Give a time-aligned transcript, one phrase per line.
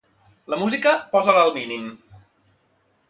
[0.53, 1.85] La música posa-la al mínim.